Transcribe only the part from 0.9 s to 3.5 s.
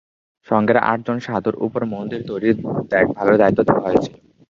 আট জন সাধুর উপর মন্দির তৈরির দেখ-ভালের